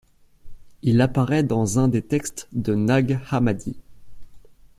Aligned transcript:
Il 0.81 0.99
apparaît 0.99 1.43
dans 1.43 1.77
un 1.77 1.87
des 1.87 2.01
textes 2.01 2.47
de 2.53 2.73
Nag 2.73 3.19
Hammadi. 3.29 3.77